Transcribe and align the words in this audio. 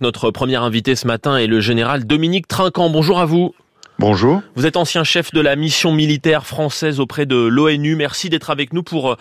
Notre 0.00 0.30
premier 0.30 0.54
invité 0.54 0.94
ce 0.94 1.08
matin 1.08 1.38
est 1.38 1.48
le 1.48 1.60
général 1.60 2.06
Dominique 2.06 2.46
Trinquant. 2.46 2.88
Bonjour 2.88 3.18
à 3.18 3.24
vous. 3.24 3.52
Bonjour. 4.00 4.42
Vous 4.54 4.64
êtes 4.64 4.76
ancien 4.76 5.02
chef 5.02 5.32
de 5.32 5.40
la 5.40 5.56
mission 5.56 5.90
militaire 5.90 6.46
française 6.46 7.00
auprès 7.00 7.26
de 7.26 7.34
l'ONU. 7.34 7.96
Merci 7.96 8.28
d'être 8.28 8.50
avec 8.50 8.72
nous 8.72 8.84
pour 8.84 9.10
euh, 9.10 9.16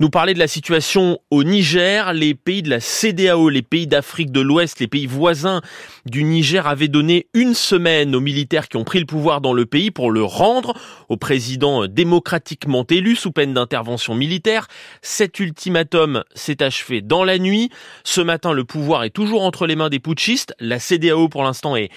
nous 0.00 0.10
parler 0.10 0.34
de 0.34 0.38
la 0.38 0.46
situation 0.46 1.18
au 1.30 1.44
Niger. 1.44 2.12
Les 2.12 2.34
pays 2.34 2.60
de 2.60 2.68
la 2.68 2.78
CDAO, 2.78 3.48
les 3.48 3.62
pays 3.62 3.86
d'Afrique 3.86 4.30
de 4.30 4.42
l'Ouest, 4.42 4.80
les 4.80 4.86
pays 4.86 5.06
voisins 5.06 5.62
du 6.04 6.24
Niger 6.24 6.66
avaient 6.66 6.88
donné 6.88 7.26
une 7.32 7.54
semaine 7.54 8.14
aux 8.14 8.20
militaires 8.20 8.68
qui 8.68 8.76
ont 8.76 8.84
pris 8.84 9.00
le 9.00 9.06
pouvoir 9.06 9.40
dans 9.40 9.54
le 9.54 9.64
pays 9.64 9.90
pour 9.90 10.10
le 10.10 10.22
rendre 10.22 10.74
au 11.08 11.16
président 11.16 11.86
démocratiquement 11.86 12.84
élu 12.90 13.16
sous 13.16 13.32
peine 13.32 13.54
d'intervention 13.54 14.14
militaire. 14.14 14.68
Cet 15.00 15.40
ultimatum 15.40 16.22
s'est 16.34 16.62
achevé 16.62 17.00
dans 17.00 17.24
la 17.24 17.38
nuit. 17.38 17.70
Ce 18.04 18.20
matin, 18.20 18.52
le 18.52 18.64
pouvoir 18.64 19.04
est 19.04 19.10
toujours 19.10 19.42
entre 19.42 19.66
les 19.66 19.74
mains 19.74 19.88
des 19.88 20.00
putschistes. 20.00 20.54
La 20.60 20.78
CDAO, 20.78 21.30
pour 21.30 21.44
l'instant, 21.44 21.76
est, 21.76 21.88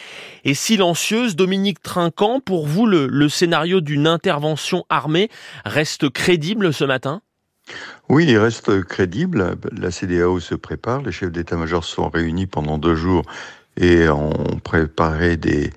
silencieuse. 0.54 1.35
Dominique 1.35 1.82
pour 2.45 2.67
vous, 2.67 2.85
le, 2.85 3.30
scénario 3.30 3.81
d'une 3.81 4.07
intervention 4.07 4.85
armée 4.89 5.29
reste 5.66 6.09
crédible 6.09 6.73
ce 6.73 6.84
matin? 6.84 7.21
Oui, 8.09 8.25
il 8.27 8.38
reste 8.38 8.84
crédible. 8.84 9.55
La 9.71 9.91
CDAO 9.91 10.39
se 10.39 10.55
prépare. 10.55 11.02
Les 11.02 11.12
chefs 11.12 11.31
d'état-major 11.31 11.84
sont 11.84 12.09
réunis 12.09 12.48
pendant 12.48 12.77
deux 12.77 12.95
jours 12.95 13.23
et 13.77 14.09
ont 14.09 14.59
préparé 14.63 15.38
des, 15.38 15.71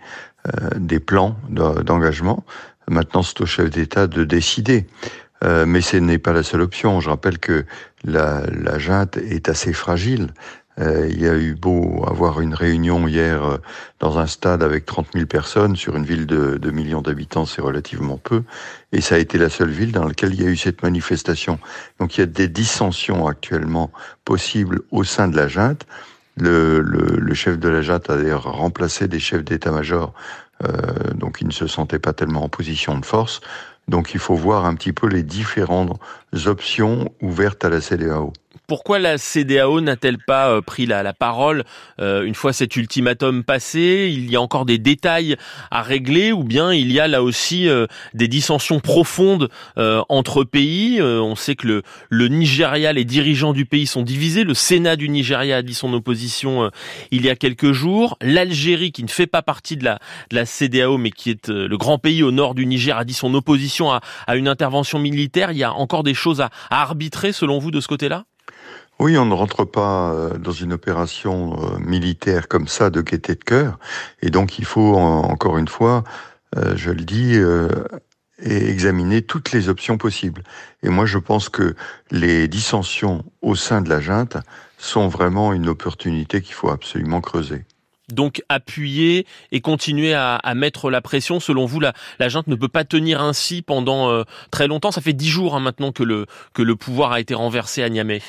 euh, 0.49 0.99
plans 1.01 1.37
d'engagement. 1.49 2.45
Maintenant, 2.89 3.23
c'est 3.23 3.41
au 3.41 3.47
chef 3.47 3.71
d'État 3.71 4.07
de 4.07 4.25
décider. 4.25 4.87
Euh, 5.45 5.67
mais 5.67 5.81
ce 5.81 5.97
n'est 5.97 6.19
pas 6.19 6.33
la 6.33 6.43
seule 6.43 6.63
option. 6.63 7.01
Je 7.01 7.11
rappelle 7.11 7.39
que 7.39 7.65
la, 8.05 8.43
la 8.51 8.79
junte 8.79 9.17
est 9.17 9.49
assez 9.49 9.73
fragile. 9.73 10.29
Euh, 10.81 11.09
il 11.09 11.23
y 11.23 11.29
a 11.29 11.37
eu 11.37 11.55
beau 11.55 12.05
avoir 12.09 12.41
une 12.41 12.55
réunion 12.55 13.07
hier 13.07 13.45
euh, 13.45 13.59
dans 14.01 14.19
un 14.19 14.27
stade 14.27 14.63
avec 14.63 14.85
30 14.87 15.07
000 15.15 15.27
personnes 15.27 15.77
sur 15.77 15.95
une 15.95 16.05
ville 16.05 16.27
de 16.27 16.57
2 16.57 16.71
millions 16.73 17.01
d'habitants, 17.01 17.47
c'est 17.47 17.63
relativement 17.63 18.19
peu, 18.19 18.43
et 18.91 19.01
ça 19.01 19.15
a 19.15 19.19
été 19.19 19.39
la 19.39 19.49
seule 19.49 19.71
ville 19.71 19.93
dans 19.93 20.05
laquelle 20.05 20.35
il 20.35 20.43
y 20.43 20.47
a 20.47 20.51
eu 20.51 20.57
cette 20.57 20.83
manifestation. 20.83 21.61
Donc 22.01 22.17
il 22.17 22.21
y 22.21 22.25
a 22.25 22.27
des 22.27 22.49
dissensions 22.49 23.29
actuellement 23.29 23.93
possibles 24.25 24.81
au 24.91 25.05
sein 25.05 25.29
de 25.29 25.37
la 25.37 25.47
junte. 25.47 25.87
Le, 26.37 26.81
le, 26.81 27.19
le 27.21 27.35
chef 27.35 27.61
de 27.61 27.69
la 27.69 27.81
junte 27.81 28.11
a 28.11 28.17
d'ailleurs 28.17 28.43
remplacé 28.43 29.07
des 29.07 29.21
chefs 29.21 29.45
d'état-major, 29.45 30.13
euh, 30.65 31.13
donc 31.15 31.39
il 31.41 31.47
ne 31.47 31.53
se 31.53 31.69
sentait 31.69 32.01
pas 32.01 32.13
tellement 32.13 32.43
en 32.43 32.49
position 32.49 32.99
de 32.99 33.05
force. 33.05 33.41
Donc 33.89 34.15
il 34.15 34.21
faut 34.21 34.35
voir 34.35 34.65
un 34.65 34.75
petit 34.75 34.93
peu 34.93 35.07
les 35.07 35.23
différentes 35.23 36.01
options 36.47 37.11
ouvertes 37.21 37.65
à 37.65 37.71
la 37.71 37.81
CDAO. 37.81 38.33
Pourquoi 38.67 38.99
la 38.99 39.19
CDAO 39.19 39.83
n'a-t-elle 39.83 40.17
pas 40.17 40.49
euh, 40.49 40.61
pris 40.63 40.87
la, 40.87 41.13
parole 41.13 41.65
euh, 42.01 42.25
une 42.25 42.35
fois 42.35 42.55
cet 42.55 42.77
ultimatum 42.77 43.45
passé? 43.45 44.11
Il 44.11 44.31
y 44.31 44.37
a 44.37 44.41
encore 44.41 44.65
des 44.65 44.79
détails 44.79 45.37
à 45.71 45.83
régler 45.83 46.33
ou 46.33 46.45
bien 46.45 46.73
il 46.73 46.91
y 46.91 46.99
a 46.99 47.07
là 47.07 47.23
aussi 47.23 47.69
euh, 47.69 47.87
des 48.15 48.27
dissensions 48.27 48.81
profondes 48.81 49.51
entre 49.77 50.45
pays? 50.45 51.01
On 51.03 51.37
sait 51.37 51.57
que 51.57 51.67
le, 51.67 51.83
le 52.09 52.29
Nigeria, 52.29 52.93
les 52.93 53.05
dirigeants 53.05 53.53
du 53.53 53.67
pays 53.67 53.87
sont 53.87 54.03
divisés. 54.03 54.45
Le 54.45 54.55
Sénat 54.55 54.97
du 54.97 55.09
Nigeria 55.09 55.59
a 55.59 55.63
dit 55.63 55.75
son 55.75 55.93
opposition 55.93 56.71
il 57.11 57.25
y 57.25 57.31
a 57.31 57.37
quelques 57.37 57.73
jours. 57.73 58.17
L'Algérie, 58.21 58.93
qui 58.93 59.03
ne 59.03 59.09
fait 59.09 59.27
pas 59.27 59.43
partie 59.43 59.77
de 59.77 59.85
la, 59.85 59.99
de 60.31 60.43
CDAO 60.45 60.97
mais 60.99 61.11
qui 61.11 61.31
est 61.31 61.49
le 61.49 61.77
grand 61.77 61.99
pays 61.99 62.23
au 62.23 62.31
nord 62.31 62.55
du 62.55 62.67
Niger, 62.67 62.97
a 62.97 63.05
dit 63.05 63.15
son 63.15 63.35
opposition 63.35 63.91
à, 63.91 64.01
à 64.27 64.37
une 64.37 64.49
intervention 64.49 64.99
militaire. 64.99 65.53
Il 65.53 65.59
y 65.59 65.65
a 65.65 65.73
encore 65.73 66.03
des 66.03 66.15
choses 66.15 66.24
à, 66.33 66.51
arbitrer 66.71 67.33
selon 67.33 67.59
vous 67.59 67.71
de 67.71 67.81
ce 67.81 67.89
côté-là? 67.89 68.25
Oui, 69.01 69.19
on 69.19 69.27
ne 69.27 69.35
rentre 69.35 69.65
pas 69.65 70.13
euh, 70.13 70.39
dans 70.39 70.53
une 70.53 70.73
opération 70.73 71.59
euh, 71.59 71.79
militaire 71.79 72.47
comme 72.47 72.69
ça 72.69 72.91
de 72.91 73.01
gaieté 73.01 73.35
de 73.35 73.43
cœur. 73.43 73.79
Et 74.23 74.31
donc 74.31 74.59
il 74.59 74.65
faut, 74.65 74.95
encore 74.95 75.59
une 75.59 75.69
fois, 75.69 76.05
euh, 76.57 76.75
je 76.77 76.91
le 76.91 77.03
dis, 77.03 77.37
examiner 78.39 79.23
toutes 79.23 79.53
les 79.53 79.69
options 79.69 79.99
possibles. 79.99 80.43
Et 80.83 80.89
moi, 80.89 81.07
je 81.07 81.19
pense 81.19 81.49
que 81.49 81.75
les 82.11 82.47
dissensions 82.47 83.25
au 83.43 83.55
sein 83.55 83.81
de 83.81 83.89
la 83.89 84.01
junte 84.01 84.37
sont 84.79 85.09
vraiment 85.09 85.53
une 85.53 85.69
opportunité 85.69 86.41
qu'il 86.43 86.55
faut 86.55 86.71
absolument 86.71 87.21
creuser. 87.21 87.65
Donc 88.13 88.43
appuyer 88.49 89.27
et 89.51 89.61
continuer 89.61 90.15
à, 90.15 90.41
mettre 90.55 90.91
la 90.91 91.01
pression. 91.01 91.41
Selon 91.41 91.67
vous, 91.67 91.81
la, 91.81 91.95
la 92.19 92.29
junte 92.29 92.47
ne 92.49 92.55
peut 92.55 92.69
pas 92.69 92.85
tenir 92.85 93.23
ainsi 93.23 93.63
pendant 93.63 94.25
très 94.51 94.67
longtemps. 94.67 94.93
Ça 94.93 95.01
fait 95.01 95.13
dix 95.15 95.29
jours 95.29 95.57
hein, 95.57 95.61
maintenant 95.61 95.91
que 95.91 96.03
le, 96.03 96.27
que 96.53 96.63
le 96.63 96.77
pouvoir 96.77 97.13
a 97.13 97.21
été 97.21 97.35
renversé 97.35 97.83
à 97.83 97.89
Niamey. 97.89 98.21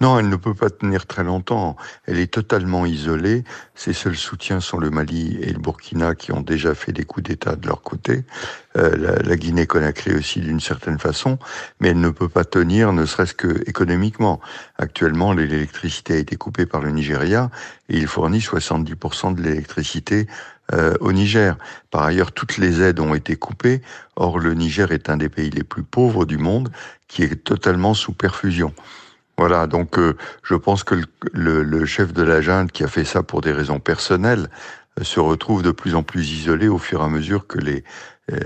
Non, 0.00 0.18
elle 0.18 0.28
ne 0.28 0.36
peut 0.36 0.54
pas 0.54 0.70
tenir 0.70 1.06
très 1.06 1.24
longtemps. 1.24 1.76
Elle 2.06 2.18
est 2.18 2.32
totalement 2.32 2.84
isolée. 2.84 3.44
Ses 3.74 3.92
seuls 3.92 4.16
soutiens 4.16 4.60
sont 4.60 4.78
le 4.78 4.90
Mali 4.90 5.38
et 5.40 5.52
le 5.52 5.58
Burkina 5.58 6.14
qui 6.14 6.32
ont 6.32 6.42
déjà 6.42 6.74
fait 6.74 6.92
des 6.92 7.04
coups 7.04 7.28
d'État 7.28 7.56
de 7.56 7.66
leur 7.66 7.82
côté. 7.82 8.24
Euh, 8.76 9.18
la, 9.22 9.36
Guinée-Conakry 9.36 10.14
aussi 10.14 10.40
d'une 10.40 10.60
certaine 10.60 10.98
façon, 10.98 11.38
mais 11.80 11.90
elle 11.90 12.00
ne 12.00 12.10
peut 12.10 12.28
pas 12.28 12.44
tenir, 12.44 12.92
ne 12.92 13.06
serait-ce 13.06 13.34
que 13.34 13.62
économiquement. 13.68 14.40
Actuellement, 14.78 15.32
l'électricité 15.32 16.14
a 16.14 16.18
été 16.18 16.36
coupée 16.36 16.66
par 16.66 16.82
le 16.82 16.90
Nigeria 16.90 17.50
et 17.88 17.98
il 17.98 18.06
fournit 18.06 18.40
70% 18.40 19.34
de 19.34 19.42
l'électricité 19.42 20.26
euh, 20.72 20.94
au 21.00 21.12
Niger. 21.12 21.56
Par 21.90 22.02
ailleurs, 22.02 22.32
toutes 22.32 22.58
les 22.58 22.80
aides 22.82 22.98
ont 22.98 23.14
été 23.14 23.36
coupées. 23.36 23.80
Or, 24.16 24.38
le 24.38 24.54
Niger 24.54 24.92
est 24.92 25.08
un 25.08 25.16
des 25.16 25.28
pays 25.28 25.50
les 25.50 25.64
plus 25.64 25.84
pauvres 25.84 26.24
du 26.24 26.38
monde 26.38 26.70
qui 27.06 27.22
est 27.22 27.44
totalement 27.44 27.94
sous 27.94 28.12
perfusion. 28.12 28.74
Voilà, 29.36 29.66
donc 29.66 29.98
euh, 29.98 30.16
je 30.42 30.54
pense 30.54 30.84
que 30.84 30.94
le, 31.32 31.62
le, 31.62 31.86
chef 31.86 32.12
de 32.12 32.22
la 32.22 32.40
junte 32.40 32.70
qui 32.70 32.84
a 32.84 32.88
fait 32.88 33.04
ça 33.04 33.22
pour 33.22 33.40
des 33.40 33.52
raisons 33.52 33.80
personnelles 33.80 34.48
euh, 35.00 35.04
se 35.04 35.18
retrouve 35.18 35.62
de 35.62 35.72
plus 35.72 35.96
en 35.96 36.02
plus 36.02 36.30
isolé 36.30 36.68
au 36.68 36.78
fur 36.78 37.00
et 37.00 37.04
à 37.04 37.08
mesure 37.08 37.46
que 37.46 37.58
les 37.58 37.82
euh, 38.32 38.38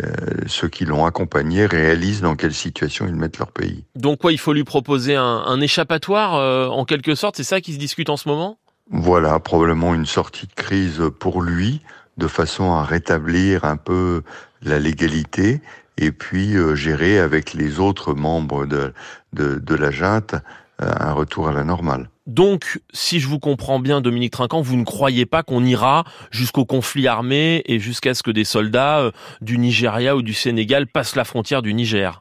ceux 0.47 0.69
qui 0.69 0.87
l'ont 0.87 1.05
accompagné 1.05 1.67
réalisent 1.67 2.23
dans 2.23 2.37
quelle 2.37 2.55
situation 2.55 3.07
ils 3.07 3.15
mettent 3.15 3.39
leur 3.39 3.53
pays. 3.53 3.85
Donc 3.95 4.21
quoi, 4.21 4.33
il 4.33 4.39
faut 4.39 4.53
lui 4.53 4.65
proposer 4.65 5.15
un, 5.15 5.23
un 5.23 5.61
échappatoire 5.61 6.73
en 6.73 6.85
quelque 6.85 7.15
sorte, 7.15 7.37
c'est 7.37 7.45
ça 7.45 7.61
qui 7.61 7.75
se 7.75 7.79
discute 7.79 8.11
en 8.11 8.17
ce 8.17 8.29
moment? 8.29 8.59
Voilà, 8.91 9.39
probablement 9.39 9.95
une 9.95 10.07
sortie 10.07 10.49
de 10.49 10.55
crise 10.55 11.01
pour 11.21 11.43
lui, 11.43 11.81
de 12.17 12.27
façon 12.27 12.73
à 12.73 12.83
rétablir 12.83 13.65
un 13.65 13.77
peu 13.77 14.23
la 14.63 14.81
légalité 14.81 15.61
et 15.97 16.11
puis 16.11 16.57
gérer 16.75 17.21
avec 17.21 17.55
les 17.55 17.79
autres 17.79 18.15
membres 18.15 18.67
de, 18.67 18.93
de, 19.33 19.61
de 19.61 19.75
la 19.77 19.93
junte 19.93 20.35
un 20.81 21.13
retour 21.13 21.49
à 21.49 21.53
la 21.53 21.65
normale. 21.65 22.09
Donc, 22.27 22.81
si 22.93 23.21
je 23.21 23.27
vous 23.27 23.39
comprends 23.39 23.81
bien, 23.81 24.01
Dominique 24.01 24.33
Trinquant, 24.33 24.61
vous 24.61 24.77
ne 24.77 24.85
croyez 24.85 25.25
pas 25.25 25.43
qu'on 25.43 25.65
ira 25.65 26.05
jusqu'au 26.31 26.67
conflit 26.67 27.09
armé 27.09 27.63
et 27.67 27.79
jusqu'à 27.79 28.13
ce 28.15 28.23
que 28.23 28.31
des 28.31 28.45
soldats 28.45 28.99
euh, 28.99 29.11
du 29.41 29.59
Nigeria 29.59 30.15
ou 30.15 30.23
du 30.23 30.35
Sénégal 30.35 30.87
passent 30.87 31.17
la 31.17 31.25
frontière 31.25 31.63
du 31.63 31.73
Niger? 31.73 32.21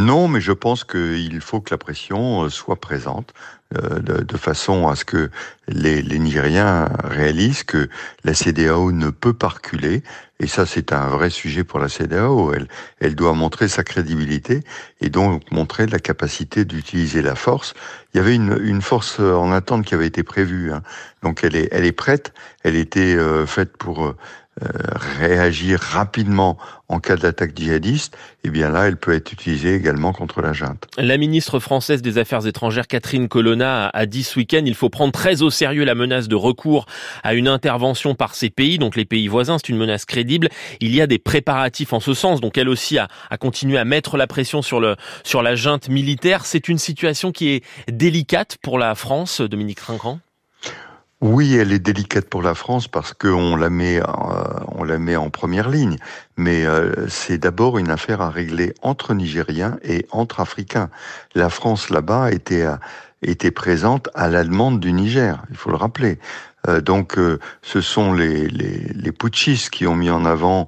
Non, 0.00 0.28
mais 0.28 0.40
je 0.40 0.52
pense 0.52 0.82
qu'il 0.84 1.40
faut 1.42 1.60
que 1.60 1.74
la 1.74 1.78
pression 1.78 2.44
euh, 2.44 2.48
soit 2.48 2.80
présente 2.80 3.34
euh, 3.76 3.98
de, 4.00 4.36
façon 4.38 4.88
à 4.88 4.96
ce 4.96 5.04
que 5.04 5.30
les, 5.68 6.00
les, 6.00 6.18
Nigériens 6.18 6.88
réalisent 7.04 7.64
que 7.64 7.90
la 8.24 8.32
CDAO 8.32 8.92
ne 8.92 9.10
peut 9.10 9.34
pas 9.34 9.48
reculer. 9.48 10.02
Et 10.38 10.46
ça, 10.46 10.64
c'est 10.64 10.94
un 10.94 11.08
vrai 11.08 11.28
sujet 11.28 11.64
pour 11.64 11.78
la 11.80 11.90
CDAO. 11.90 12.54
Elle, 12.54 12.66
elle 13.00 13.14
doit 13.14 13.34
montrer 13.34 13.68
sa 13.68 13.84
crédibilité 13.84 14.62
et 15.02 15.10
donc 15.10 15.42
montrer 15.52 15.86
la 15.86 15.98
capacité 15.98 16.64
d'utiliser 16.64 17.20
la 17.20 17.34
force. 17.34 17.74
Il 18.14 18.16
y 18.16 18.20
avait 18.20 18.34
une, 18.34 18.80
force 18.80 19.20
en 19.20 19.52
attente 19.52 19.84
qui 19.84 19.94
avait 19.94 20.06
été 20.06 20.22
prévue. 20.22 20.72
Hein. 20.72 20.82
Donc 21.22 21.44
elle 21.44 21.56
est, 21.56 21.68
elle 21.72 21.84
est 21.84 21.92
prête. 21.92 22.32
Elle 22.64 22.76
était 22.76 23.14
euh, 23.16 23.44
faite 23.44 23.76
pour 23.76 24.14
réagir 24.60 25.80
rapidement 25.80 26.58
en 26.88 26.98
cas 26.98 27.16
d'attaque 27.16 27.56
djihadiste, 27.56 28.16
eh 28.42 28.50
bien 28.50 28.70
là, 28.70 28.88
elle 28.88 28.96
peut 28.96 29.14
être 29.14 29.32
utilisée 29.32 29.74
également 29.74 30.12
contre 30.12 30.42
la 30.42 30.52
junte. 30.52 30.88
La 30.98 31.16
ministre 31.18 31.60
française 31.60 32.02
des 32.02 32.18
Affaires 32.18 32.46
étrangères, 32.46 32.88
Catherine 32.88 33.28
Colonna, 33.28 33.90
a 33.94 34.06
dit 34.06 34.24
ce 34.24 34.38
week-end 34.38 34.62
il 34.66 34.74
faut 34.74 34.90
prendre 34.90 35.12
très 35.12 35.42
au 35.42 35.50
sérieux 35.50 35.84
la 35.84 35.94
menace 35.94 36.26
de 36.26 36.34
recours 36.34 36.86
à 37.22 37.34
une 37.34 37.46
intervention 37.46 38.14
par 38.14 38.34
ces 38.34 38.50
pays, 38.50 38.78
donc 38.78 38.96
les 38.96 39.04
pays 39.04 39.28
voisins, 39.28 39.58
c'est 39.58 39.68
une 39.68 39.78
menace 39.78 40.04
crédible. 40.04 40.48
Il 40.80 40.94
y 40.94 41.00
a 41.00 41.06
des 41.06 41.18
préparatifs 41.18 41.92
en 41.92 42.00
ce 42.00 42.12
sens, 42.12 42.40
donc 42.40 42.58
elle 42.58 42.68
aussi 42.68 42.98
a, 42.98 43.08
continué 43.38 43.78
à 43.78 43.84
mettre 43.84 44.16
la 44.16 44.26
pression 44.26 44.60
sur 44.62 44.80
la 44.80 45.54
junte 45.54 45.88
militaire. 45.88 46.44
C'est 46.44 46.68
une 46.68 46.78
situation 46.78 47.30
qui 47.30 47.50
est 47.50 47.64
délicate 47.88 48.58
pour 48.62 48.78
la 48.78 48.94
France, 48.94 49.40
Dominique 49.40 49.78
Trinquant 49.78 50.18
oui, 51.20 51.54
elle 51.54 51.72
est 51.72 51.78
délicate 51.78 52.30
pour 52.30 52.40
la 52.40 52.54
France 52.54 52.88
parce 52.88 53.12
qu'on 53.12 53.54
la 53.54 53.68
met, 53.68 53.98
euh, 54.00 54.04
on 54.68 54.84
la 54.84 54.98
met 54.98 55.16
en 55.16 55.28
première 55.28 55.68
ligne. 55.68 55.96
Mais 56.38 56.64
euh, 56.64 57.08
c'est 57.08 57.36
d'abord 57.36 57.76
une 57.76 57.90
affaire 57.90 58.22
à 58.22 58.30
régler 58.30 58.72
entre 58.80 59.12
Nigériens 59.12 59.76
et 59.82 60.06
entre 60.12 60.40
Africains. 60.40 60.88
La 61.34 61.50
France 61.50 61.90
là-bas 61.90 62.32
était 62.32 62.66
était 63.22 63.50
présente 63.50 64.08
à 64.14 64.30
la 64.30 64.44
demande 64.44 64.80
du 64.80 64.94
Niger. 64.94 65.42
Il 65.50 65.56
faut 65.56 65.68
le 65.68 65.76
rappeler. 65.76 66.18
Euh, 66.68 66.80
donc, 66.80 67.18
ce 67.60 67.80
sont 67.82 68.14
les, 68.14 68.48
les, 68.48 68.78
les, 68.94 69.12
putschistes 69.12 69.68
qui 69.68 69.86
ont 69.86 69.94
mis 69.94 70.08
en 70.08 70.24
avant 70.24 70.66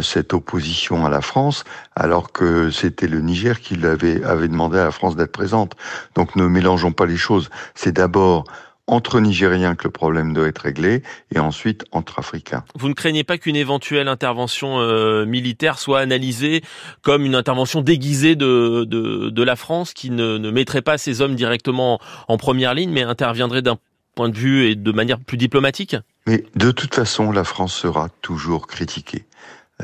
cette 0.00 0.32
opposition 0.32 1.06
à 1.06 1.10
la 1.10 1.20
France, 1.20 1.64
alors 1.96 2.30
que 2.30 2.70
c'était 2.70 3.08
le 3.08 3.20
Niger 3.20 3.60
qui 3.60 3.74
avait, 3.84 4.22
avait 4.22 4.46
demandé 4.48 4.78
à 4.78 4.84
la 4.84 4.90
France 4.92 5.16
d'être 5.16 5.32
présente. 5.32 5.74
Donc, 6.14 6.36
ne 6.36 6.46
mélangeons 6.46 6.92
pas 6.92 7.06
les 7.06 7.16
choses. 7.16 7.50
C'est 7.74 7.92
d'abord 7.92 8.44
entre 8.88 9.20
Nigériens 9.20 9.76
que 9.76 9.84
le 9.84 9.90
problème 9.90 10.34
doit 10.34 10.48
être 10.48 10.58
réglé, 10.58 11.02
et 11.34 11.38
ensuite 11.38 11.84
entre 11.92 12.18
Africains. 12.18 12.64
Vous 12.74 12.88
ne 12.88 12.94
craignez 12.94 13.22
pas 13.22 13.38
qu'une 13.38 13.54
éventuelle 13.54 14.08
intervention 14.08 14.80
euh, 14.80 15.24
militaire 15.24 15.78
soit 15.78 16.00
analysée 16.00 16.62
comme 17.02 17.24
une 17.24 17.34
intervention 17.34 17.82
déguisée 17.82 18.34
de, 18.34 18.84
de, 18.84 19.30
de 19.30 19.42
la 19.42 19.54
France 19.54 19.92
qui 19.92 20.10
ne, 20.10 20.38
ne 20.38 20.50
mettrait 20.50 20.82
pas 20.82 20.98
ses 20.98 21.20
hommes 21.20 21.36
directement 21.36 22.00
en 22.26 22.38
première 22.38 22.74
ligne, 22.74 22.90
mais 22.90 23.02
interviendrait 23.02 23.62
d'un 23.62 23.78
point 24.14 24.28
de 24.28 24.36
vue 24.36 24.68
et 24.68 24.74
de 24.74 24.92
manière 24.92 25.20
plus 25.20 25.36
diplomatique? 25.36 25.94
Mais 26.26 26.44
de 26.56 26.70
toute 26.72 26.94
façon, 26.94 27.30
la 27.30 27.44
France 27.44 27.74
sera 27.74 28.08
toujours 28.20 28.66
critiquée. 28.66 29.26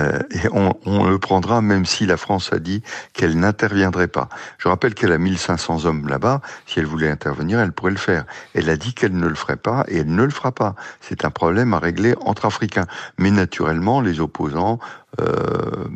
Euh, 0.01 0.19
et 0.31 0.49
on, 0.53 1.05
le 1.05 1.19
prendra 1.19 1.63
même 1.63 1.85
si 1.85 2.07
la 2.07 2.17
France 2.17 2.53
a 2.53 2.59
dit 2.59 2.83
qu'elle 3.13 3.39
n'interviendrait 3.39 4.09
pas. 4.09 4.29
Je 4.59 4.69
rappelle 4.69 4.95
qu'elle 4.95 5.13
a 5.13 5.19
1500 5.19 5.85
hommes 5.85 6.09
là-bas. 6.09 6.41
Si 6.67 6.79
elle 6.79 6.87
voulait 6.87 7.11
intervenir, 7.11 7.61
elle 7.61 7.73
pourrait 7.73 7.93
le 7.93 7.97
faire. 7.97 8.25
Elle 8.55 8.71
a 8.71 8.77
dit 8.77 8.95
qu'elle 8.95 9.17
ne 9.17 9.27
le 9.27 9.35
ferait 9.35 9.57
pas 9.57 9.85
et 9.89 9.99
elle 9.99 10.15
ne 10.15 10.25
le 10.25 10.31
fera 10.31 10.53
pas. 10.53 10.75
C'est 11.01 11.25
un 11.25 11.31
problème 11.31 11.75
à 11.75 11.79
régler 11.79 12.15
entre 12.21 12.47
Africains. 12.47 12.87
Mais 13.19 13.31
naturellement, 13.31 14.01
les 14.01 14.21
opposants 14.21 14.79
euh, 15.21 15.87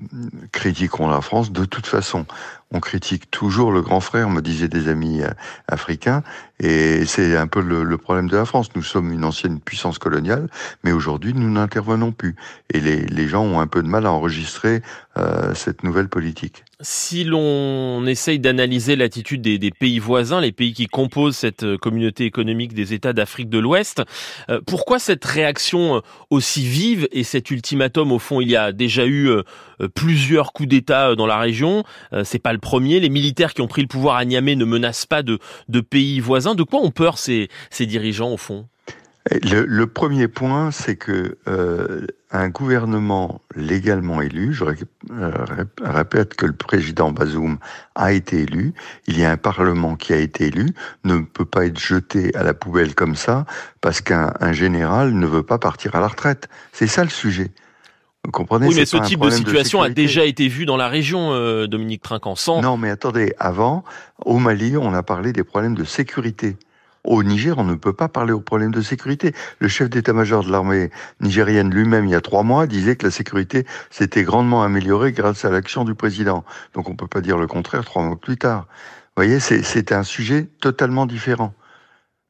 critiqueront 0.53 1.09
la 1.09 1.21
France 1.21 1.51
de 1.51 1.65
toute 1.65 1.87
façon. 1.87 2.25
On 2.71 2.81
critique 2.81 3.31
toujours 3.31 3.73
le 3.73 3.81
grand 3.81 4.01
frère, 4.01 4.29
me 4.29 4.43
disaient 4.43 4.69
des 4.69 4.89
amis 4.89 5.23
euh, 5.23 5.31
africains, 5.69 6.23
et 6.61 7.07
c'est 7.07 7.37
un 7.37 7.47
peu 7.47 7.63
le, 7.63 7.97
problème 7.97 8.29
de 8.29 8.37
la 8.37 8.45
France. 8.45 8.69
Nous 8.75 8.83
sommes 8.83 9.11
une 9.13 9.25
ancienne 9.25 9.59
puissance 9.59 9.99
coloniale, 9.99 10.49
mais 10.85 10.93
aujourd'hui 10.93 11.33
nous 11.33 11.51
n'intervenons 11.51 12.13
plus. 12.13 12.37
Et 12.75 12.81
les, 12.81 13.29
gens 13.29 13.43
ont 13.43 13.61
un 13.61 13.67
peu 13.67 13.83
de 13.83 13.89
mal 13.89 14.05
à 14.07 14.13
enregistrer 14.13 14.83
euh, 15.19 15.55
cette 15.55 15.83
nouvelle 15.83 16.09
politique. 16.09 16.65
Si 16.81 17.25
l'on 17.25 18.07
essaye 18.07 18.39
d'analyser 18.39 18.95
l'attitude 18.95 19.41
des, 19.41 19.71
pays 19.71 19.99
voisins, 19.99 20.41
les 20.41 20.53
pays 20.53 20.73
qui 20.73 20.87
composent 20.87 21.37
cette 21.37 21.65
euh, 21.65 21.77
communauté 21.77 22.25
économique 22.25 22.75
des 22.75 22.95
États 22.95 23.13
d'Afrique 23.13 23.49
de 23.49 23.59
l'Ouest, 23.59 24.03
euh, 24.49 24.61
pourquoi 24.67 24.99
cette 24.99 25.25
réaction 25.25 26.03
aussi 26.31 26.63
vive 26.63 27.09
et 27.11 27.25
cet 27.25 27.51
ultimatum 27.51 28.13
au 28.13 28.19
fond 28.19 28.41
il 28.41 28.49
y 28.49 28.57
a 28.57 28.73
déjà 28.73 29.07
eu 29.07 29.31
plusieurs 29.95 30.53
coups 30.53 30.69
d'État 30.69 31.15
dans 31.15 31.27
la 31.27 31.39
région. 31.39 31.85
c'est 32.25 32.39
pas 32.39 32.53
le 32.53 32.59
premier. 32.59 33.01
Les 33.01 33.09
militaires 33.09 33.55
qui 33.55 33.61
ont 33.61 33.69
pris 33.69 33.83
le 33.83 33.89
pouvoir 33.89 34.17
à 34.17 34.25
Niamey 34.25 34.57
ne 34.57 34.65
menacent 34.65 35.07
pas 35.07 35.23
de, 35.23 35.39
pays 35.81 36.21
voisins. 36.21 36.55
De 36.55 36.63
quoi 36.63 36.81
ont 36.81 36.91
peur 36.91 37.19
ces 37.19 37.49
dirigeants 37.81 38.33
au 38.33 38.37
fond? 38.37 38.67
Le, 39.31 39.65
le, 39.65 39.87
premier 39.87 40.29
point, 40.29 40.71
c'est 40.71 40.97
que 40.97 41.37
euh, 41.49 42.07
un 42.31 42.49
gouvernement 42.49 43.43
légalement 43.55 44.23
élu, 44.23 44.53
je 44.53 44.65
répète 45.83 46.35
que 46.35 46.47
le 46.47 46.53
président 46.53 47.11
Bazoum 47.11 47.59
a 47.95 48.13
été 48.13 48.43
élu, 48.43 48.75
il 49.07 49.19
y 49.19 49.25
a 49.25 49.31
un 49.31 49.37
parlement 49.37 49.97
qui 49.97 50.13
a 50.13 50.19
été 50.19 50.47
élu, 50.47 50.71
ne 51.05 51.21
peut 51.21 51.45
pas 51.45 51.67
être 51.67 51.79
jeté 51.79 52.35
à 52.35 52.43
la 52.43 52.55
poubelle 52.55 52.95
comme 52.95 53.17
ça 53.17 53.45
parce 53.81 54.01
qu'un 54.01 54.53
général 54.53 55.13
ne 55.13 55.27
veut 55.27 55.43
pas 55.43 55.59
partir 55.59 55.95
à 55.95 56.01
la 56.01 56.09
retraite. 56.09 56.49
C'est 56.73 56.87
ça 56.87 57.03
le 57.03 57.11
sujet. 57.11 57.51
Vous 58.25 58.33
comprenez? 58.33 58.67
Oui, 58.67 58.75
mais 58.75 58.87
ce 58.87 58.97
type 58.97 59.21
de 59.21 59.31
situation 59.31 59.81
a 59.81 59.91
déjà 59.91 60.25
été 60.25 60.49
vu 60.49 60.67
dans 60.67 60.77
la 60.77 60.89
région, 60.89 61.33
euh, 61.33 61.67
Dominique 61.67 62.03
Trinquant. 62.03 62.35
Sans... 62.35 62.61
Non, 62.61 62.77
mais 62.77 62.91
attendez, 62.91 63.33
avant, 63.39 63.85
au 64.25 64.39
Mali, 64.39 64.77
on 64.77 64.93
a 64.93 65.03
parlé 65.03 65.33
des 65.33 65.45
problèmes 65.45 65.75
de 65.75 65.85
sécurité. 65.85 66.57
Au 67.05 67.23
Niger, 67.23 67.57
on 67.59 67.65
ne 67.65 67.75
peut 67.75 67.93
pas 67.93 68.09
parler 68.09 68.33
aux 68.33 68.41
problèmes 68.41 68.73
de 68.73 68.81
sécurité. 68.81 69.35
Le 69.61 69.69
chef 69.69 69.89
d'état-major 69.89 70.45
de 70.45 70.51
l'armée 70.51 70.91
nigérienne 71.21 71.71
lui-même, 71.73 72.07
il 72.07 72.11
y 72.11 72.15
a 72.15 72.21
trois 72.21 72.43
mois, 72.43 72.67
disait 72.67 72.97
que 72.97 73.07
la 73.07 73.11
sécurité 73.13 73.67
s'était 73.91 74.25
grandement 74.25 74.63
améliorée 74.63 75.13
grâce 75.13 75.45
à 75.45 75.51
l'action 75.51 75.85
du 75.85 75.95
président. 75.95 76.45
Donc 76.75 76.89
on 76.89 76.93
ne 76.93 76.97
peut 76.97 77.07
pas 77.07 77.21
dire 77.21 77.39
le 77.39 77.47
contraire 77.47 77.85
trois 77.85 78.03
mois 78.03 78.17
plus 78.17 78.37
tard. 78.37 78.67
Vous 79.17 79.25
voyez, 79.25 79.41
c'est 79.41 79.93
un 79.93 80.03
sujet 80.05 80.49
totalement 80.61 81.07
différent 81.07 81.55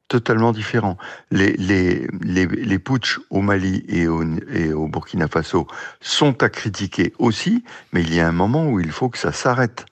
totalement 0.09 0.53
différent. 0.53 0.97
Les, 1.31 1.53
les, 1.59 2.09
les, 2.23 2.47
les 2.47 2.79
putsch 2.79 3.21
au 3.31 3.43
Mali 3.43 3.85
et 3.89 4.09
au, 4.09 4.25
et 4.51 4.73
au 4.73 4.89
Burkina 4.89 5.29
Faso 5.29 5.67
sont 6.01 6.43
à 6.43 6.49
critiquer 6.49 7.13
aussi, 7.19 7.63
mais 7.93 8.01
il 8.01 8.15
y 8.15 8.21
a 8.21 8.27
un 8.27 8.33
moment 8.33 8.69
où 8.69 8.81
il 8.81 8.91
faut 8.91 9.11
que 9.11 9.19
ça 9.19 9.33
s'arrête. 9.33 9.85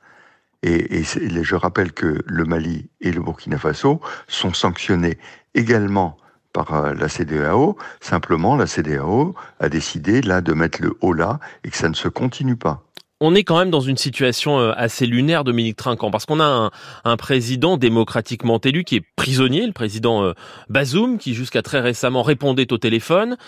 Et, 0.63 1.03
je 1.03 1.55
rappelle 1.55 1.93
que 1.93 2.23
le 2.27 2.45
Mali 2.45 2.89
et 3.01 3.13
le 3.13 3.21
Burkina 3.21 3.59
Faso 3.59 4.01
sont 4.27 4.53
sanctionnés 4.53 5.19
également 5.55 6.17
par 6.57 6.75
euh, 6.75 6.95
la 6.95 7.09
CDAO. 7.09 7.77
Simplement, 8.01 8.57
la 8.57 8.67
CDAO 8.67 9.35
a 9.61 9.69
décidé 9.69 10.23
là 10.23 10.41
de 10.41 10.55
mettre 10.55 10.81
le 10.81 10.97
haut 11.03 11.13
là 11.13 11.39
et 11.65 11.71
que 11.71 11.77
ça 11.77 11.89
ne 11.89 11.95
se 11.95 12.09
continue 12.09 12.57
pas 12.57 12.83
on 13.19 13.35
est 13.35 13.45
quand 13.45 13.59
même 13.59 13.71
dans 13.71 13.81
une 13.81 13.97
situation 13.97 14.61
euh, 14.61 14.73
assez 14.77 15.07
lunaire, 15.07 15.43
Dominique 15.43 15.77
Trinquant, 15.77 16.11
parce 16.11 16.27
qu'on 16.27 16.39
a 16.39 16.71
un, 17.05 17.17
président 17.17 17.79
démocratiquement 17.79 18.61
élu 18.61 18.85
qui 18.85 18.97
est 18.97 19.05
prisonnier, 19.17 19.67
le 19.67 19.73
président 19.73 20.23
euh, 20.23 20.35
Bazoum, 20.69 21.17
qui 21.17 21.33
jusqu'à 21.33 21.63
très 21.63 21.81
récemment 21.81 22.23
répondait 22.23 22.71
au 22.75 22.77
téléphone, 22.77 23.39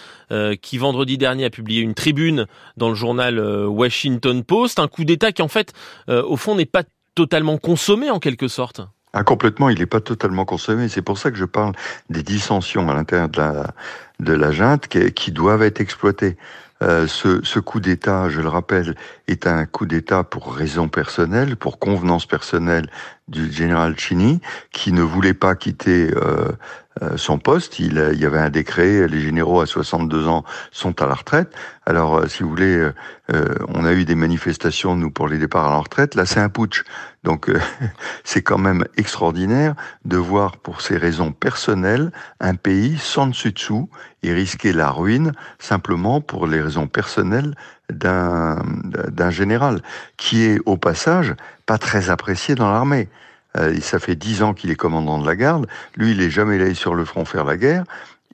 qui 0.63 0.79
vendredi 0.79 1.19
dernier 1.19 1.45
a 1.45 1.51
publié 1.51 1.83
une 1.83 1.93
tribune 1.93 2.47
dans 2.79 2.89
le 2.89 2.95
journal 2.95 3.39
Washington 3.67 4.43
Post, 4.43 4.79
un 4.79 4.89
coup 4.89 5.05
d'État 5.05 5.33
qui 5.33 5.43
en 5.43 5.49
fait, 5.49 5.75
au 6.09 6.39
fond, 6.39 6.55
n'est 6.55 6.65
pas 6.65 6.85
totalement 7.19 7.59
consommé 7.59 8.11
en 8.11 8.21
quelque 8.21 8.47
sorte. 8.47 8.81
Ah, 9.13 9.25
complètement, 9.25 9.71
il 9.71 9.81
n'est 9.81 9.87
pas 9.87 10.01
totalement 10.01 10.45
consommé. 10.45 10.89
C'est 10.89 11.03
pour 11.03 11.19
ça 11.19 11.33
que 11.33 11.37
je 11.37 11.47
parle 11.47 11.73
des 12.11 12.23
dissensions 12.23 12.89
à 12.89 12.95
l'intérieur 12.95 13.29
de 13.29 13.39
la, 13.39 13.75
de 14.21 14.33
la 14.35 14.53
junte 14.53 14.87
qui, 14.87 15.33
doivent 15.33 15.65
être 15.65 15.81
exploitées. 15.81 16.37
Euh, 16.81 17.09
ce, 17.09 17.59
coup 17.59 17.81
d'État, 17.81 18.29
je 18.29 18.41
le 18.41 18.47
rappelle, 18.47 18.95
est 19.29 19.47
un 19.47 19.67
coup 19.67 19.87
d'État 19.87 20.25
pour 20.25 20.55
raison 20.55 20.89
personnelle, 20.89 21.57
pour 21.57 21.79
convenance 21.79 22.27
personnelle 22.27 22.91
du 23.29 23.53
général 23.53 23.99
Chini, 23.99 24.41
qui 24.73 24.91
ne 24.91 25.03
voulait 25.03 25.35
pas 25.35 25.55
quitter 25.55 26.11
euh, 26.17 26.51
euh 27.03 27.17
son 27.17 27.39
poste. 27.39 27.79
Il, 27.79 28.11
il, 28.15 28.19
y 28.19 28.25
avait 28.25 28.39
un 28.39 28.49
décret, 28.49 29.07
les 29.07 29.21
généraux 29.21 29.61
à 29.61 29.67
62 29.67 30.27
ans 30.27 30.45
sont 30.73 31.01
à 31.03 31.07
la 31.07 31.15
retraite. 31.15 31.55
Alors, 31.85 32.17
euh, 32.17 32.27
si 32.27 32.43
vous 32.43 32.49
voulez, 32.49 32.91
on 33.69 33.85
a 33.85 33.93
eu 33.93 34.07
des 34.07 34.15
manifestations, 34.15 34.97
nous, 34.97 35.11
pour 35.11 35.29
les 35.29 35.37
départs 35.37 35.67
à 35.67 35.71
la 35.71 35.79
retraite. 35.79 36.15
Là, 36.15 36.25
c'est 36.25 36.41
un 36.41 36.49
putsch. 36.49 36.83
Donc, 37.23 37.51
c'est 38.25 38.41
quand 38.41 38.57
même 38.57 38.85
extraordinaire 38.97 39.75
de 40.07 40.17
voir, 40.17 40.57
pour 40.57 40.81
ces 40.81 40.97
raisons 40.97 41.33
personnelles, 41.33 42.11
un 42.41 42.55
pays 42.55 42.97
sans 42.97 43.27
dessus-dessous 43.27 43.91
et 44.23 44.33
risquer 44.33 44.73
la 44.73 44.91
ruine 44.91 45.33
simplement 45.59 46.23
pour 46.23 46.47
les 46.47 46.63
raisons 46.63 46.87
personnelles 46.87 47.55
d'un 47.91 49.31
général 49.31 49.81
qui 50.17 50.45
est 50.45 50.61
au 50.67 50.77
passage 50.77 51.35
pas 51.67 51.79
très 51.79 52.11
apprécié 52.11 52.55
dans 52.55 52.71
l'armée. 52.71 53.09
Euh, 53.57 53.81
ça 53.81 53.99
fait 53.99 54.15
dix 54.15 54.43
ans 54.43 54.53
qu'il 54.55 54.71
est 54.71 54.77
commandant 54.77 55.19
de 55.19 55.27
la 55.27 55.37
garde. 55.37 55.67
Lui, 55.97 56.13
il 56.13 56.21
est 56.21 56.31
jamais 56.31 56.57
allé 56.57 56.75
sur 56.75 56.95
le 56.95 57.05
front 57.05 57.25
faire 57.25 57.45
la 57.45 57.57
guerre 57.57 57.85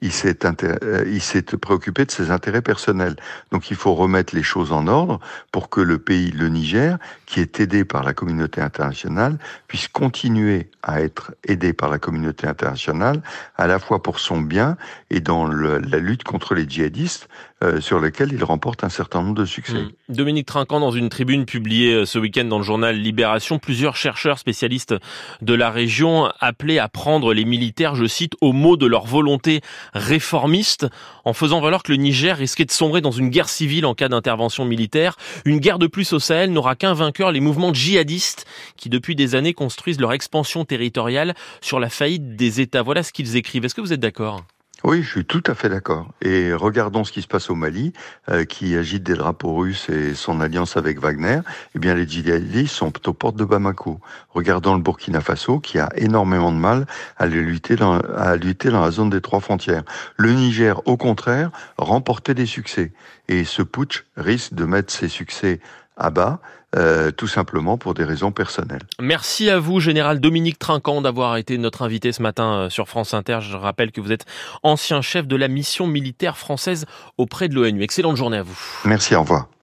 il 0.01 0.11
s'est 0.11 0.45
euh, 0.45 1.57
préoccupé 1.59 2.05
de 2.05 2.11
ses 2.11 2.31
intérêts 2.31 2.61
personnels. 2.61 3.15
Donc 3.51 3.71
il 3.71 3.77
faut 3.77 3.93
remettre 3.93 4.35
les 4.35 4.43
choses 4.43 4.71
en 4.71 4.87
ordre 4.87 5.19
pour 5.51 5.69
que 5.69 5.81
le 5.81 5.97
pays, 5.97 6.31
le 6.31 6.49
Niger, 6.49 6.97
qui 7.25 7.39
est 7.39 7.59
aidé 7.59 7.85
par 7.85 8.03
la 8.03 8.13
communauté 8.13 8.61
internationale, 8.61 9.37
puisse 9.67 9.87
continuer 9.87 10.69
à 10.83 11.01
être 11.01 11.33
aidé 11.47 11.73
par 11.73 11.89
la 11.89 11.97
communauté 11.97 12.47
internationale, 12.47 13.21
à 13.57 13.67
la 13.67 13.79
fois 13.79 14.03
pour 14.03 14.19
son 14.19 14.41
bien 14.41 14.77
et 15.09 15.21
dans 15.21 15.45
le, 15.45 15.79
la 15.79 15.97
lutte 15.97 16.23
contre 16.23 16.55
les 16.55 16.67
djihadistes, 16.67 17.29
euh, 17.65 17.81
sur 17.81 17.99
lequel 17.99 18.31
il 18.31 18.43
remporte 18.43 18.83
un 18.83 18.89
certain 18.89 19.21
nombre 19.21 19.35
de 19.35 19.45
succès. 19.45 19.73
Mmh. 19.73 19.91
Dominique 20.09 20.45
Trinquant, 20.45 20.79
dans 20.79 20.91
une 20.91 21.09
tribune 21.09 21.45
publiée 21.45 21.93
euh, 21.93 22.05
ce 22.05 22.19
week-end 22.19 22.45
dans 22.45 22.57
le 22.57 22.63
journal 22.63 22.95
Libération, 22.95 23.59
plusieurs 23.59 23.95
chercheurs 23.95 24.39
spécialistes 24.39 24.95
de 25.41 25.53
la 25.53 25.69
région 25.69 26.29
appelaient 26.39 26.79
à 26.79 26.87
prendre 26.87 27.33
les 27.33 27.45
militaires, 27.45 27.95
je 27.95 28.05
cite, 28.05 28.33
au 28.41 28.53
mot 28.53 28.77
de 28.77 28.85
leur 28.85 29.05
volonté 29.05 29.61
réformiste, 29.93 30.87
en 31.23 31.33
faisant 31.33 31.59
valoir 31.59 31.83
que 31.83 31.91
le 31.91 31.97
Niger 31.97 32.37
risquait 32.37 32.65
de 32.65 32.71
sombrer 32.71 33.01
dans 33.01 33.11
une 33.11 33.29
guerre 33.29 33.49
civile 33.49 33.85
en 33.85 33.95
cas 33.95 34.09
d'intervention 34.09 34.65
militaire. 34.65 35.17
Une 35.45 35.59
guerre 35.59 35.79
de 35.79 35.87
plus 35.87 36.13
au 36.13 36.19
Sahel 36.19 36.51
n'aura 36.51 36.75
qu'un 36.75 36.93
vainqueur, 36.93 37.31
les 37.31 37.39
mouvements 37.39 37.73
djihadistes, 37.73 38.45
qui 38.77 38.89
depuis 38.89 39.15
des 39.15 39.35
années 39.35 39.53
construisent 39.53 39.99
leur 39.99 40.13
expansion 40.13 40.65
territoriale 40.65 41.33
sur 41.61 41.79
la 41.79 41.89
faillite 41.89 42.35
des 42.35 42.61
États. 42.61 42.81
Voilà 42.81 43.03
ce 43.03 43.11
qu'ils 43.11 43.35
écrivent. 43.35 43.65
Est-ce 43.65 43.75
que 43.75 43.81
vous 43.81 43.93
êtes 43.93 43.99
d'accord? 43.99 44.43
Oui, 44.85 45.01
je 45.01 45.09
suis 45.09 45.25
tout 45.25 45.41
à 45.47 45.55
fait 45.55 45.67
d'accord. 45.67 46.13
Et 46.21 46.53
regardons 46.53 47.03
ce 47.03 47.11
qui 47.11 47.23
se 47.23 47.27
passe 47.27 47.49
au 47.49 47.55
Mali, 47.55 47.91
euh, 48.29 48.45
qui 48.45 48.75
agite 48.75 49.01
des 49.01 49.15
drapeaux 49.15 49.55
russes 49.55 49.89
et 49.89 50.13
son 50.13 50.39
alliance 50.41 50.77
avec 50.77 50.99
Wagner. 50.99 51.39
Eh 51.73 51.79
bien, 51.79 51.95
les 51.95 52.07
djihadistes 52.07 52.75
sont 52.75 52.93
aux 53.07 53.13
portes 53.13 53.35
de 53.35 53.45
Bamako. 53.45 53.99
Regardons 54.29 54.75
le 54.75 54.81
Burkina 54.81 55.21
Faso, 55.21 55.59
qui 55.59 55.79
a 55.79 55.89
énormément 55.95 56.51
de 56.51 56.57
mal 56.57 56.85
à 57.17 57.25
lutter 57.25 57.75
dans, 57.75 57.99
à 57.99 58.35
lutter 58.35 58.69
dans 58.69 58.81
la 58.81 58.91
zone 58.91 59.09
des 59.09 59.21
trois 59.21 59.39
frontières. 59.39 59.83
Le 60.17 60.31
Niger, 60.33 60.79
au 60.87 60.97
contraire, 60.97 61.49
remportait 61.77 62.35
des 62.35 62.45
succès. 62.45 62.93
Et 63.27 63.43
ce 63.43 63.63
putsch 63.63 64.05
risque 64.17 64.53
de 64.53 64.65
mettre 64.65 64.93
ses 64.93 65.09
succès 65.09 65.61
à 65.97 66.09
bas, 66.09 66.39
euh, 66.75 67.11
tout 67.11 67.27
simplement 67.27 67.77
pour 67.77 67.93
des 67.93 68.03
raisons 68.03 68.31
personnelles. 68.31 68.83
Merci 68.99 69.49
à 69.49 69.59
vous, 69.59 69.79
Général 69.79 70.19
Dominique 70.19 70.59
Trinquant, 70.59 71.01
d'avoir 71.01 71.37
été 71.37 71.57
notre 71.57 71.83
invité 71.83 72.11
ce 72.11 72.21
matin 72.21 72.53
euh, 72.53 72.69
sur 72.69 72.87
France 72.87 73.13
Inter. 73.13 73.39
Je 73.41 73.55
rappelle 73.55 73.91
que 73.91 74.01
vous 74.01 74.11
êtes 74.11 74.25
ancien 74.63 75.01
chef 75.01 75.27
de 75.27 75.35
la 75.35 75.47
mission 75.47 75.87
militaire 75.87 76.37
française 76.37 76.85
auprès 77.17 77.47
de 77.47 77.55
l'ONU. 77.55 77.81
Excellente 77.81 78.17
journée 78.17 78.37
à 78.37 78.43
vous. 78.43 78.59
Merci, 78.83 79.15
au 79.15 79.21
revoir. 79.21 79.47